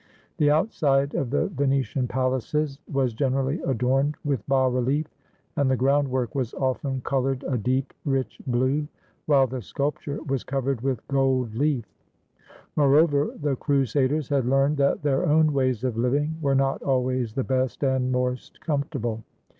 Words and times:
The 0.37 0.49
outside 0.49 1.13
of 1.13 1.29
the 1.29 1.45
Venetian 1.49 2.07
palaces 2.07 2.79
was 2.91 3.13
generally 3.13 3.61
adorned 3.63 4.15
with 4.25 4.43
bas 4.47 4.73
relief, 4.73 5.05
and 5.55 5.69
the 5.69 5.75
groundwork 5.77 6.33
was 6.33 6.55
often 6.55 7.01
colored 7.01 7.43
a 7.47 7.55
deep, 7.55 7.93
rich 8.03 8.41
blue, 8.47 8.87
while 9.27 9.45
the 9.45 9.61
sculpture 9.61 10.19
was 10.23 10.43
covered 10.43 10.81
with 10.81 11.07
gold 11.07 11.53
leaf. 11.53 11.85
Moreover, 12.75 13.31
the 13.39 13.55
crusaders 13.55 14.27
had 14.29 14.47
learned 14.47 14.77
that 14.77 15.03
their 15.03 15.23
own 15.27 15.53
ways 15.53 15.83
of 15.83 15.97
living 15.97 16.35
were 16.41 16.55
not 16.55 16.81
always 16.81 17.33
the 17.35 17.43
best 17.43 17.83
and 17.83 18.11
most 18.11 18.59
comfortable. 18.59 19.21